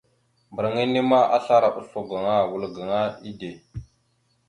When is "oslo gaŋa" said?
1.79-2.31